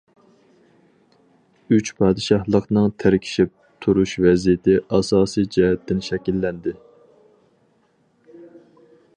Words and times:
ئۈچ 1.75 1.91
پادىشاھلىقنىڭ 1.99 2.87
تىركىشىپ 3.03 3.53
تۇرۇش 3.85 4.15
ۋەزىيىتى 4.27 4.79
ئاساسىي 4.99 5.49
جەھەتتىن 5.57 6.03
شەكىللەندى. 6.11 6.75